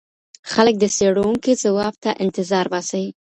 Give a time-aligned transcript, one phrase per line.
[0.51, 3.05] خلګ د څېړونکي ځواب ته انتظار باسي.